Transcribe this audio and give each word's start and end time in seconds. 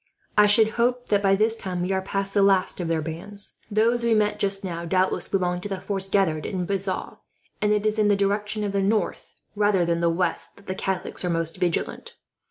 "I 0.35 0.47
should 0.47 0.71
hope 0.81 1.09
that, 1.09 1.21
by 1.21 1.35
this 1.35 1.55
time, 1.55 1.83
we 1.83 1.91
are 1.91 2.01
past 2.01 2.33
the 2.33 2.41
last 2.41 2.79
of 2.81 2.87
their 2.87 3.03
bands. 3.03 3.57
Those 3.69 4.03
we 4.03 4.15
met 4.15 4.39
just 4.39 4.63
now 4.63 4.83
doubtless 4.83 5.27
belonged 5.27 5.61
to 5.61 5.69
the 5.69 5.79
force 5.79 6.09
gathered 6.09 6.43
in 6.43 6.65
Bazas; 6.65 7.17
and 7.61 7.71
it 7.71 7.85
is 7.85 7.99
in 7.99 8.07
the 8.07 8.15
direction 8.15 8.63
of 8.63 8.71
the 8.71 8.81
north, 8.81 9.35
rather 9.55 9.85
than 9.85 9.99
the 9.99 10.09
west, 10.09 10.57
that 10.57 10.65
the 10.65 10.73
Catholics 10.73 11.23
are 11.23 11.29
most 11.29 11.57
vigilant. 11.57 12.15